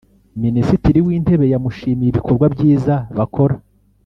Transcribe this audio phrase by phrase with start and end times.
[0.43, 3.55] Minisitiri w’Intebe yamushimiye ibikorwa byiza bakora